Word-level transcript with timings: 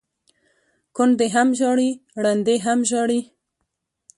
ـ 0.47 0.95
کونډې 0.95 1.27
هم 1.35 1.49
ژاړي 1.59 1.89
ړنډې 2.23 2.55
هم 2.65 2.79
ژاړي، 2.89 3.19